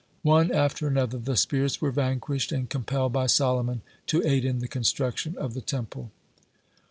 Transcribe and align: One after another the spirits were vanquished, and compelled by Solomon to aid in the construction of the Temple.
One 0.23 0.51
after 0.51 0.87
another 0.87 1.19
the 1.19 1.37
spirits 1.37 1.79
were 1.79 1.91
vanquished, 1.91 2.51
and 2.51 2.67
compelled 2.67 3.13
by 3.13 3.27
Solomon 3.27 3.83
to 4.07 4.25
aid 4.27 4.45
in 4.45 4.57
the 4.57 4.67
construction 4.67 5.37
of 5.37 5.53
the 5.53 5.61
Temple. 5.61 6.09